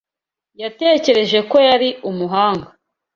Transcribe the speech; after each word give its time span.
Yatekereje 0.61 1.39
ko 1.49 1.57
yari 1.67 1.89
umuhanga. 2.09 2.67